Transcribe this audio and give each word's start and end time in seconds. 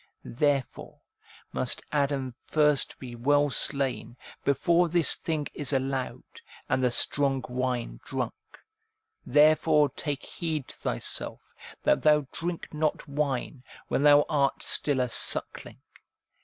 Therefore 0.25 0.99
must 1.53 1.83
Adam 1.91 2.31
first 2.47 2.97
be 2.97 3.13
well 3.15 3.51
slain, 3.51 4.17
before 4.43 4.89
this 4.89 5.13
thing 5.13 5.45
is 5.53 5.73
allowed, 5.73 6.23
and 6.67 6.83
the 6.83 6.89
strong 6.89 7.45
wine 7.47 7.99
drunk. 8.03 8.33
Therefore 9.27 9.89
take 9.89 10.23
heed 10.23 10.67
to 10.69 10.75
PROLOGUE 10.81 10.81
TO 10.81 10.89
ROMANS 11.23 11.39
345 11.83 11.83
thyself, 11.83 11.83
that 11.83 12.01
thou 12.01 12.27
drink 12.31 12.73
not 12.73 13.07
wine, 13.07 13.63
when 13.89 14.01
thou 14.01 14.25
art 14.27 14.63
still 14.63 15.01
a 15.01 15.07
suckling. 15.07 15.79